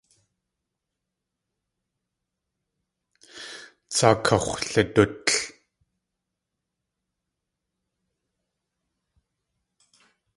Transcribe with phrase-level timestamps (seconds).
[3.93, 5.35] Tsaa kax̲wlidútl.